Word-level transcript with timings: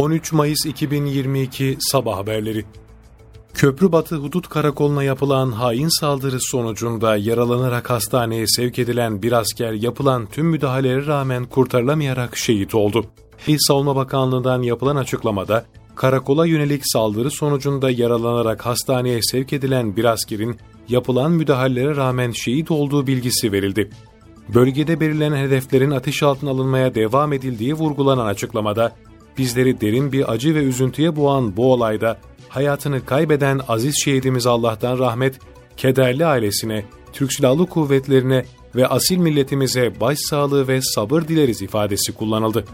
13 0.00 0.32
Mayıs 0.32 0.66
2022 0.66 1.76
Sabah 1.80 2.16
Haberleri 2.16 2.64
Köprübatı 3.54 4.16
Hudut 4.16 4.48
Karakolu'na 4.48 5.02
yapılan 5.02 5.52
hain 5.52 6.00
saldırı 6.00 6.38
sonucunda 6.40 7.16
yaralanarak 7.16 7.90
hastaneye 7.90 8.46
sevk 8.46 8.78
edilen 8.78 9.22
bir 9.22 9.32
asker 9.32 9.72
yapılan 9.72 10.26
tüm 10.26 10.46
müdahalelere 10.46 11.06
rağmen 11.06 11.44
kurtarılamayarak 11.44 12.36
şehit 12.36 12.74
oldu. 12.74 13.04
İl 13.46 13.56
Savunma 13.60 13.96
Bakanlığı'ndan 13.96 14.62
yapılan 14.62 14.96
açıklamada, 14.96 15.64
karakola 15.96 16.46
yönelik 16.46 16.82
saldırı 16.84 17.30
sonucunda 17.30 17.90
yaralanarak 17.90 18.66
hastaneye 18.66 19.22
sevk 19.22 19.52
edilen 19.52 19.96
bir 19.96 20.04
askerin 20.04 20.58
yapılan 20.88 21.32
müdahalelere 21.32 21.96
rağmen 21.96 22.30
şehit 22.30 22.70
olduğu 22.70 23.06
bilgisi 23.06 23.52
verildi. 23.52 23.90
Bölgede 24.54 25.00
belirlenen 25.00 25.36
hedeflerin 25.36 25.90
ateş 25.90 26.22
altına 26.22 26.50
alınmaya 26.50 26.94
devam 26.94 27.32
edildiği 27.32 27.74
vurgulanan 27.74 28.26
açıklamada, 28.26 28.92
bizleri 29.40 29.80
derin 29.80 30.12
bir 30.12 30.32
acı 30.32 30.54
ve 30.54 30.58
üzüntüye 30.58 31.16
boğan 31.16 31.56
bu 31.56 31.72
olayda 31.72 32.18
hayatını 32.48 33.04
kaybeden 33.04 33.60
aziz 33.68 33.94
şehidimiz 34.04 34.46
Allah'tan 34.46 34.98
rahmet, 34.98 35.38
kederli 35.76 36.26
ailesine, 36.26 36.84
Türk 37.12 37.32
Silahlı 37.32 37.66
Kuvvetlerine 37.66 38.44
ve 38.74 38.86
asil 38.86 39.16
milletimize 39.16 40.00
başsağlığı 40.00 40.68
ve 40.68 40.80
sabır 40.82 41.22
dileriz 41.22 41.62
ifadesi 41.62 42.12
kullanıldı. 42.12 42.64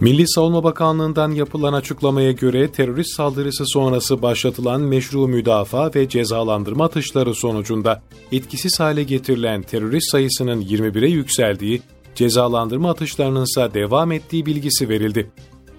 Milli 0.00 0.28
Savunma 0.28 0.64
Bakanlığı'ndan 0.64 1.30
yapılan 1.30 1.72
açıklamaya 1.72 2.32
göre 2.32 2.72
terörist 2.72 3.16
saldırısı 3.16 3.64
sonrası 3.66 4.22
başlatılan 4.22 4.80
meşru 4.80 5.28
müdafaa 5.28 5.90
ve 5.94 6.08
cezalandırma 6.08 6.84
atışları 6.84 7.34
sonucunda 7.34 8.02
etkisiz 8.32 8.80
hale 8.80 9.02
getirilen 9.02 9.62
terörist 9.62 10.10
sayısının 10.10 10.62
21'e 10.62 11.08
yükseldiği, 11.08 11.82
cezalandırma 12.16 12.90
atışlarının 12.90 13.44
ise 13.44 13.74
devam 13.74 14.12
ettiği 14.12 14.46
bilgisi 14.46 14.88
verildi. 14.88 15.30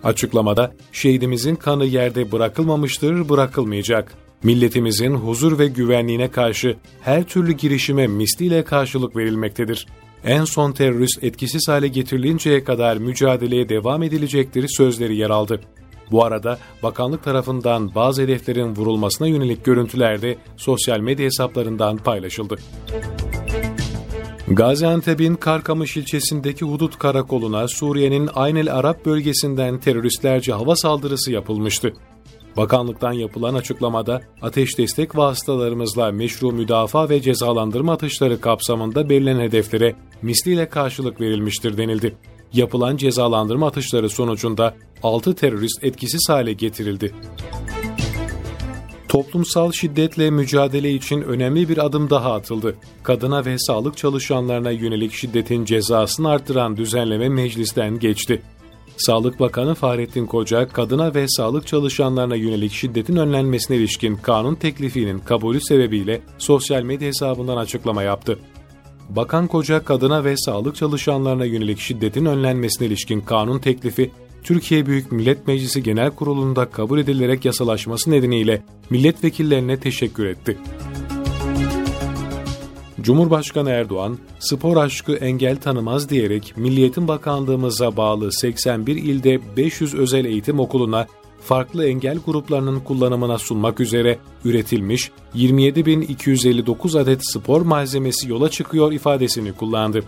Açıklamada 0.04 0.73
şehidimizin 0.91 1.55
kanı 1.55 1.86
yerde 1.86 2.32
bırakılmamıştır, 2.32 3.29
bırakılmayacak. 3.29 4.13
Milletimizin 4.44 5.13
huzur 5.13 5.60
ve 5.60 5.68
güvenliğine 5.68 6.32
karşı 6.32 6.77
her 7.02 7.24
türlü 7.24 7.52
girişime 7.52 8.07
misliyle 8.07 8.63
karşılık 8.63 9.16
verilmektedir. 9.16 9.88
En 10.24 10.44
son 10.44 10.71
terörist 10.71 11.24
etkisiz 11.24 11.68
hale 11.68 11.88
getirilinceye 11.88 12.63
kadar 12.63 12.98
mücadeleye 12.98 13.70
devam 13.70 14.04
edilecektir 14.04 14.68
sözleri 14.77 15.16
yer 15.16 15.29
aldı. 15.29 15.62
Bu 16.12 16.24
arada 16.24 16.60
bakanlık 16.84 17.24
tarafından 17.24 17.96
bazı 17.96 18.22
hedeflerin 18.22 18.76
vurulmasına 18.76 19.27
yönelik 19.27 19.66
görüntüler 19.66 20.22
de 20.22 20.38
sosyal 20.57 20.99
medya 20.99 21.26
hesaplarından 21.26 21.98
paylaşıldı. 21.98 22.55
Gaziantep'in 24.48 25.35
Karkamış 25.35 25.98
ilçesindeki 25.98 26.65
hudut 26.65 26.99
karakoluna 26.99 27.67
Suriye'nin 27.67 28.29
Aynel 28.35 28.73
Arap 28.73 29.05
bölgesinden 29.05 29.79
teröristlerce 29.79 30.54
hava 30.54 30.76
saldırısı 30.76 31.31
yapılmıştı. 31.31 31.93
Bakanlıktan 32.57 33.13
yapılan 33.13 33.54
açıklamada 33.54 34.21
ateş 34.41 34.77
destek 34.77 35.17
vasıtalarımızla 35.17 36.12
meşru 36.12 36.51
müdafaa 36.51 37.09
ve 37.09 37.21
cezalandırma 37.21 37.93
atışları 37.93 38.41
kapsamında 38.41 39.09
belirlenen 39.09 39.41
hedeflere 39.41 39.95
misliyle 40.21 40.70
karşılık 40.70 41.21
verilmiştir 41.21 41.77
denildi. 41.77 42.15
Yapılan 42.54 42.98
cezalandırma 42.98 43.67
atışları 43.67 44.09
sonucunda 44.09 44.76
6 45.04 45.35
terörist 45.35 45.84
etkisiz 45.84 46.29
hale 46.29 46.54
getirildi. 46.54 47.13
Toplumsal 49.18 49.71
şiddetle 49.71 50.29
mücadele 50.29 50.91
için 50.93 51.21
önemli 51.21 51.70
bir 51.70 51.85
adım 51.85 52.10
daha 52.10 52.34
atıldı. 52.34 52.76
Kadına 53.04 53.46
ve 53.46 53.60
sağlık 53.60 53.98
çalışanlarına 53.98 54.71
yönelik 54.71 55.13
şiddetin 55.13 55.65
cezasını 55.65 56.29
arttıran 56.29 56.77
düzenleme 56.77 57.29
meclisten 57.29 57.99
geçti. 57.99 58.41
Sağlık 58.98 59.40
Bakanı 59.40 59.76
Fahrettin 59.76 60.26
Koca, 60.26 60.68
kadına 60.68 61.15
ve 61.15 61.26
sağlık 61.27 61.68
çalışanlarına 61.68 62.35
yönelik 62.35 62.71
şiddetin 62.71 63.15
önlenmesine 63.15 63.77
ilişkin 63.77 64.16
kanun 64.16 64.56
teklifinin 64.56 65.19
kabulü 65.19 65.62
sebebiyle 65.62 66.22
sosyal 66.38 66.84
medya 66.84 67.07
hesabından 67.07 67.57
açıklama 67.57 68.03
yaptı. 68.03 68.39
Bakan 69.09 69.47
Koca, 69.47 69.85
kadına 69.85 70.23
ve 70.23 70.38
sağlık 70.38 70.75
çalışanlarına 70.75 71.45
yönelik 71.45 71.79
şiddetin 71.79 72.25
önlenmesine 72.25 72.88
ilişkin 72.88 73.22
kanun 73.22 73.59
teklifi, 73.59 74.11
Türkiye 74.43 74.85
Büyük 74.85 75.11
Millet 75.11 75.47
Meclisi 75.47 75.83
Genel 75.83 76.11
Kurulu'nda 76.11 76.69
kabul 76.69 76.99
edilerek 76.99 77.45
yasalaşması 77.45 78.11
nedeniyle 78.11 78.63
milletvekillerine 78.89 79.79
teşekkür 79.79 80.25
etti. 80.25 80.57
Cumhurbaşkanı 83.01 83.69
Erdoğan, 83.69 84.17
spor 84.39 84.77
aşkı 84.77 85.15
engel 85.15 85.57
tanımaz 85.57 86.09
diyerek 86.09 86.53
Milliyetin 86.57 87.07
Bakanlığımıza 87.07 87.97
bağlı 87.97 88.31
81 88.31 88.95
ilde 88.95 89.57
500 89.57 89.95
özel 89.95 90.25
eğitim 90.25 90.59
okuluna 90.59 91.07
farklı 91.41 91.85
engel 91.85 92.17
gruplarının 92.25 92.79
kullanımına 92.79 93.37
sunmak 93.37 93.79
üzere 93.79 94.19
üretilmiş 94.45 95.11
27.259 95.35 96.99
adet 96.99 97.19
spor 97.33 97.61
malzemesi 97.61 98.29
yola 98.29 98.49
çıkıyor 98.49 98.91
ifadesini 98.91 99.53
kullandı. 99.53 100.03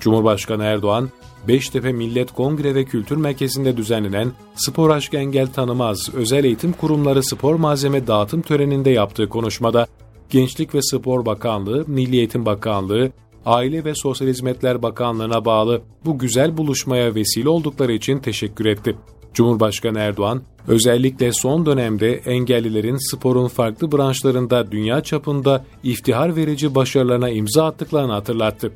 Cumhurbaşkanı 0.00 0.64
Erdoğan, 0.64 1.10
Beştepe 1.48 1.92
Millet 1.92 2.32
Kongre 2.32 2.74
ve 2.74 2.84
Kültür 2.84 3.16
Merkezi'nde 3.16 3.76
düzenlenen 3.76 4.32
Spor 4.54 4.90
Aşk 4.90 5.14
Engel 5.14 5.46
Tanımaz 5.46 6.14
Özel 6.14 6.44
Eğitim 6.44 6.72
Kurumları 6.72 7.22
Spor 7.22 7.54
Malzeme 7.54 8.06
Dağıtım 8.06 8.42
Töreni'nde 8.42 8.90
yaptığı 8.90 9.28
konuşmada 9.28 9.86
Gençlik 10.30 10.74
ve 10.74 10.82
Spor 10.82 11.26
Bakanlığı, 11.26 11.84
Milli 11.86 12.16
Eğitim 12.16 12.46
Bakanlığı, 12.46 13.10
Aile 13.46 13.84
ve 13.84 13.94
Sosyal 13.94 14.28
Hizmetler 14.28 14.82
Bakanlığı'na 14.82 15.44
bağlı 15.44 15.82
bu 16.04 16.18
güzel 16.18 16.56
buluşmaya 16.56 17.14
vesile 17.14 17.48
oldukları 17.48 17.92
için 17.92 18.18
teşekkür 18.18 18.66
etti. 18.66 18.96
Cumhurbaşkanı 19.34 19.98
Erdoğan, 19.98 20.42
özellikle 20.68 21.32
son 21.32 21.66
dönemde 21.66 22.12
engellilerin 22.12 23.10
sporun 23.10 23.48
farklı 23.48 23.92
branşlarında 23.92 24.70
dünya 24.72 25.02
çapında 25.02 25.64
iftihar 25.82 26.36
verici 26.36 26.74
başarılarına 26.74 27.30
imza 27.30 27.66
attıklarını 27.66 28.12
hatırlattı. 28.12 28.72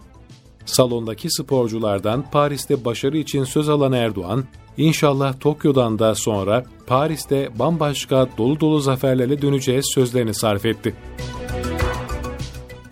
Salondaki 0.70 1.28
sporculardan 1.31 2.25
Paris'te 2.32 2.84
başarı 2.84 3.19
için 3.19 3.44
söz 3.44 3.69
alan 3.69 3.92
Erdoğan, 3.92 4.44
inşallah 4.76 5.41
Tokyo'dan 5.41 5.98
da 5.98 6.14
sonra 6.14 6.64
Paris'te 6.86 7.48
bambaşka 7.58 8.28
dolu 8.38 8.60
dolu 8.60 8.80
zaferlerle 8.80 9.42
döneceğiz 9.42 9.84
sözlerini 9.94 10.34
sarf 10.34 10.66
etti. 10.66 10.94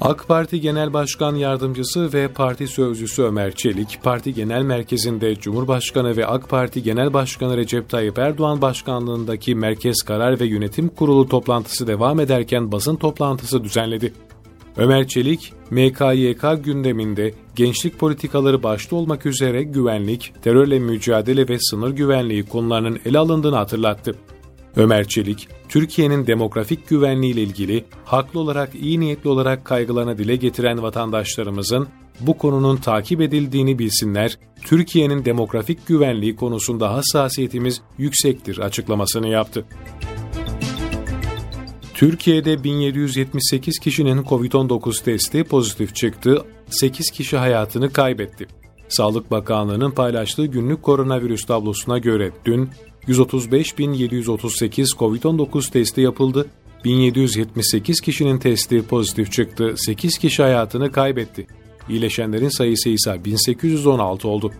AK 0.00 0.28
Parti 0.28 0.60
Genel 0.60 0.92
Başkan 0.92 1.34
Yardımcısı 1.34 2.12
ve 2.12 2.28
Parti 2.28 2.66
Sözcüsü 2.66 3.22
Ömer 3.22 3.54
Çelik, 3.54 4.02
Parti 4.02 4.34
Genel 4.34 4.62
Merkezi'nde 4.62 5.36
Cumhurbaşkanı 5.36 6.16
ve 6.16 6.26
AK 6.26 6.48
Parti 6.48 6.82
Genel 6.82 7.12
Başkanı 7.12 7.56
Recep 7.56 7.88
Tayyip 7.88 8.18
Erdoğan 8.18 8.62
başkanlığındaki 8.62 9.54
Merkez 9.54 10.02
Karar 10.02 10.40
ve 10.40 10.46
Yönetim 10.46 10.88
Kurulu 10.88 11.28
toplantısı 11.28 11.86
devam 11.86 12.20
ederken 12.20 12.72
basın 12.72 12.96
toplantısı 12.96 13.64
düzenledi. 13.64 14.12
Ömer 14.78 15.08
Çelik, 15.08 15.52
MKYK 15.70 16.64
gündeminde 16.64 17.34
gençlik 17.56 17.98
politikaları 17.98 18.62
başta 18.62 18.96
olmak 18.96 19.26
üzere 19.26 19.62
güvenlik, 19.62 20.32
terörle 20.42 20.78
mücadele 20.78 21.48
ve 21.48 21.58
sınır 21.58 21.90
güvenliği 21.90 22.42
konularının 22.46 22.98
ele 23.04 23.18
alındığını 23.18 23.56
hatırlattı. 23.56 24.14
Ömer 24.76 25.08
Çelik, 25.08 25.48
Türkiye'nin 25.68 26.26
demografik 26.26 26.88
güvenliği 26.88 27.32
ile 27.32 27.42
ilgili 27.42 27.84
haklı 28.04 28.40
olarak 28.40 28.74
iyi 28.74 29.00
niyetli 29.00 29.30
olarak 29.30 29.64
kaygılarını 29.64 30.18
dile 30.18 30.36
getiren 30.36 30.82
vatandaşlarımızın 30.82 31.88
bu 32.20 32.38
konunun 32.38 32.76
takip 32.76 33.20
edildiğini 33.20 33.78
bilsinler, 33.78 34.38
Türkiye'nin 34.64 35.24
demografik 35.24 35.86
güvenliği 35.86 36.36
konusunda 36.36 36.92
hassasiyetimiz 36.92 37.82
yüksektir 37.98 38.58
açıklamasını 38.58 39.28
yaptı. 39.28 39.64
Türkiye'de 41.98 42.64
1778 42.64 43.78
kişinin 43.78 44.22
COVID-19 44.22 45.04
testi 45.04 45.44
pozitif 45.44 45.94
çıktı, 45.94 46.44
8 46.70 47.10
kişi 47.10 47.36
hayatını 47.36 47.92
kaybetti. 47.92 48.46
Sağlık 48.88 49.30
Bakanlığı'nın 49.30 49.90
paylaştığı 49.90 50.46
günlük 50.46 50.82
koronavirüs 50.82 51.44
tablosuna 51.46 51.98
göre 51.98 52.30
dün 52.44 52.68
135.738 53.08 54.96
COVID-19 54.98 55.72
testi 55.72 56.00
yapıldı, 56.00 56.46
1778 56.84 58.00
kişinin 58.00 58.38
testi 58.38 58.82
pozitif 58.82 59.32
çıktı, 59.32 59.74
8 59.76 60.18
kişi 60.18 60.42
hayatını 60.42 60.92
kaybetti. 60.92 61.46
İyileşenlerin 61.88 62.48
sayısı 62.48 62.88
ise 62.88 63.24
1816 63.24 64.28
oldu. 64.28 64.52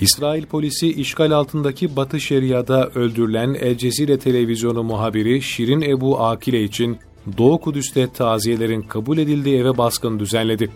İsrail 0.00 0.46
polisi 0.46 0.92
işgal 0.92 1.30
altındaki 1.30 1.96
Batı 1.96 2.20
Şeria'da 2.20 2.86
öldürülen 2.88 3.54
El 3.54 3.78
Cezire 3.78 4.18
televizyonu 4.18 4.82
muhabiri 4.82 5.42
Şirin 5.42 5.80
Ebu 5.80 6.20
Akile 6.20 6.62
için 6.64 6.98
Doğu 7.38 7.60
Kudüs'te 7.60 8.12
taziyelerin 8.12 8.82
kabul 8.82 9.18
edildiği 9.18 9.58
eve 9.58 9.78
baskın 9.78 10.18
düzenledi. 10.18 10.70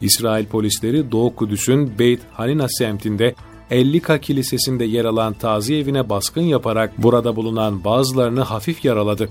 İsrail 0.00 0.46
polisleri 0.46 1.12
Doğu 1.12 1.34
Kudüs'ün 1.34 1.98
Beyt 1.98 2.20
Hanina 2.32 2.68
semtinde 2.68 3.34
Ellika 3.70 4.18
Kilisesi'nde 4.18 4.84
yer 4.84 5.04
alan 5.04 5.32
taziye 5.32 5.80
evine 5.80 6.08
baskın 6.08 6.42
yaparak 6.42 7.02
burada 7.02 7.36
bulunan 7.36 7.84
bazılarını 7.84 8.40
hafif 8.40 8.84
yaraladı. 8.84 9.28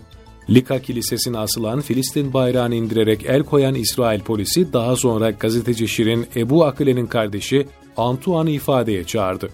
Lika 0.50 0.80
Kilisesi'ne 0.80 1.38
asılan 1.38 1.82
Filistin 1.82 2.34
bayrağını 2.34 2.76
indirerek 2.76 3.26
el 3.26 3.44
koyan 3.44 3.76
İsrail 3.76 4.20
polisi 4.20 4.74
daha 4.74 4.96
sonra 4.96 5.32
gazeteci 5.32 5.88
Şirin 5.88 6.28
Ebu 6.36 6.66
Akile'nin 6.66 7.08
kardeşi 7.08 7.68
Antoine'ı 7.98 8.54
ifadeye 8.54 9.04
çağırdı. 9.04 9.50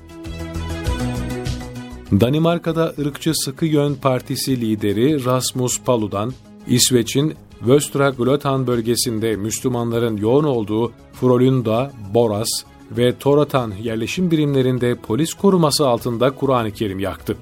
Danimarka'da 2.12 2.94
ırkçı 3.00 3.32
Sıkı 3.36 3.66
Yön 3.66 3.96
Partisi 3.96 4.62
lideri 4.62 5.26
Rasmus 5.26 5.82
Paludan, 5.82 6.34
İsveç'in 6.68 7.34
Västra 7.62 8.10
Götaland 8.10 8.68
bölgesinde 8.68 9.36
Müslümanların 9.36 10.18
yoğun 10.18 10.44
olduğu 10.44 10.92
Frölunda, 11.14 11.92
Boras 12.14 12.50
ve 12.92 13.18
Toratan 13.18 13.74
yerleşim 13.84 14.32
birimlerinde 14.32 14.96
polis 14.96 15.34
koruması 15.34 15.88
altında 15.88 16.32
Kur'an-ı 16.32 16.72
Kerim 16.72 17.00
yaktı. 17.00 17.38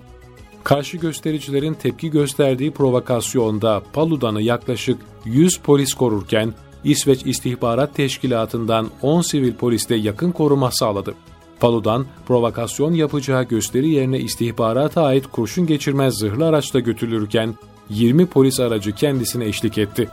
Karşı 0.63 0.97
göstericilerin 0.97 1.73
tepki 1.73 2.11
gösterdiği 2.11 2.71
provokasyonda 2.71 3.83
Paludan'ı 3.93 4.41
yaklaşık 4.41 4.97
100 5.25 5.57
polis 5.57 5.93
korurken 5.93 6.53
İsveç 6.83 7.25
İstihbarat 7.25 7.95
Teşkilatı'ndan 7.95 8.89
10 9.01 9.21
sivil 9.21 9.53
polis 9.53 9.89
de 9.89 9.95
yakın 9.95 10.31
koruma 10.31 10.71
sağladı. 10.71 11.15
Paludan 11.59 12.05
provokasyon 12.27 12.93
yapacağı 12.93 13.43
gösteri 13.43 13.89
yerine 13.89 14.19
istihbarata 14.19 15.03
ait 15.03 15.27
kurşun 15.27 15.67
geçirmez 15.67 16.13
zırhlı 16.13 16.45
araçta 16.45 16.79
götürülürken 16.79 17.55
20 17.89 18.25
polis 18.25 18.59
aracı 18.59 18.95
kendisine 18.95 19.45
eşlik 19.45 19.77
etti. 19.77 20.09